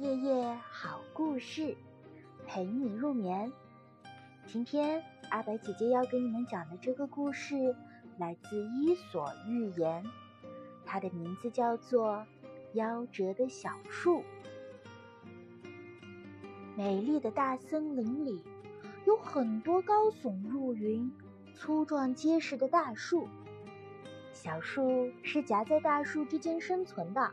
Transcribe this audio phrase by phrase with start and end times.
[0.00, 1.76] 夜夜好故事，
[2.46, 3.52] 陪你入眠。
[4.46, 7.76] 今天阿白姐姐要给你们讲的这个故事
[8.16, 10.02] 来自《伊索寓言》，
[10.86, 12.26] 它的名字叫做
[12.80, 14.20] 《夭折的小树》。
[16.74, 18.42] 美丽的大森林里
[19.04, 21.12] 有很多高耸入云、
[21.54, 23.28] 粗壮结实的大树，
[24.32, 27.30] 小树是夹在大树之间生存的。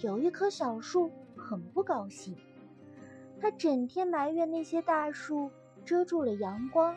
[0.00, 2.36] 有一棵小树很不高兴，
[3.40, 5.50] 他整天埋怨那些大树
[5.84, 6.94] 遮住了阳光，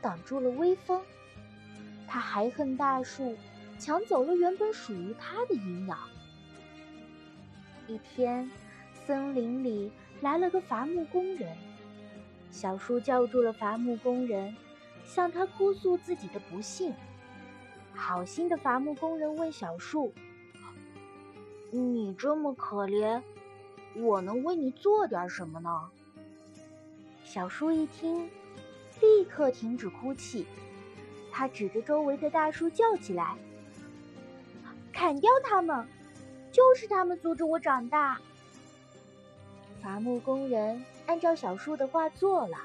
[0.00, 1.02] 挡住了微风。
[2.06, 3.36] 他还恨大树
[3.78, 5.98] 抢走了原本属于他的营养。
[7.86, 8.50] 一天，
[8.92, 11.56] 森林里来了个伐木工人，
[12.50, 14.54] 小树叫住了伐木工人，
[15.04, 16.94] 向他哭诉自己的不幸。
[17.94, 20.12] 好心的伐木工人问小树。
[21.70, 23.22] 你这么可怜，
[23.94, 25.90] 我能为你做点什么呢？
[27.24, 28.28] 小树一听，
[29.00, 30.46] 立刻停止哭泣，
[31.30, 33.36] 他指着周围的大树叫起来
[34.92, 35.86] ：“砍掉它们，
[36.50, 38.20] 就是他们阻止我长大。”
[39.82, 42.58] 伐木工人按照小树的话做了，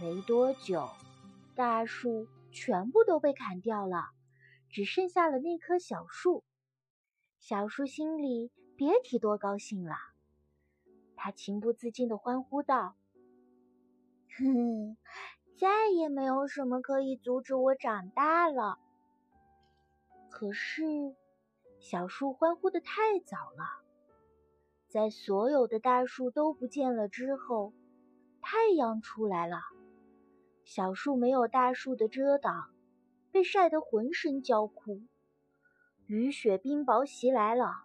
[0.00, 0.88] 没多久，
[1.54, 4.10] 大树全部都被砍掉了，
[4.70, 6.44] 只剩下了那棵小树。
[7.38, 9.96] 小树心里别提多高兴了，
[11.26, 12.94] 他情不自禁的欢呼道：
[14.38, 14.96] “哼，
[15.58, 18.78] 再也没有什么可以阻止我长大了。”
[20.30, 21.16] 可是，
[21.80, 23.82] 小树欢呼的太早了，
[24.86, 27.72] 在所有的大树都不见了之后，
[28.40, 29.58] 太阳出来了，
[30.62, 32.70] 小树没有大树的遮挡，
[33.32, 35.00] 被晒得浑身焦枯。
[36.06, 37.82] 雨雪冰雹袭来了，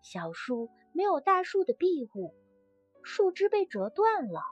[0.00, 2.34] 小树没有大树的庇护，
[3.02, 4.42] 树枝被折断了。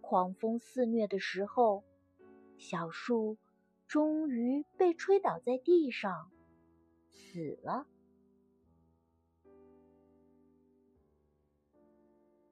[0.00, 1.82] 狂风肆虐的时候，
[2.58, 3.38] 小树
[3.86, 6.30] 终于被吹倒在地上，
[7.10, 7.86] 死了。